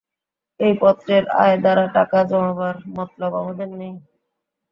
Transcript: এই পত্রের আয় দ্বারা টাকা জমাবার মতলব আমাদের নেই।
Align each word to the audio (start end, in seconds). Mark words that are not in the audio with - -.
এই 0.59 0.73
পত্রের 0.81 1.23
আয় 1.41 1.57
দ্বারা 1.63 1.85
টাকা 1.97 2.19
জমাবার 2.29 2.75
মতলব 2.95 3.31
আমাদের 3.41 3.69
নেই। 3.73 3.93